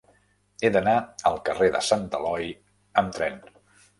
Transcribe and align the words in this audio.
He 0.67 0.71
d'anar 0.77 0.95
al 1.31 1.35
carrer 1.49 1.69
de 1.77 1.83
Sant 1.89 2.09
Eloi 2.21 2.49
amb 3.03 3.15
tren. 3.19 3.37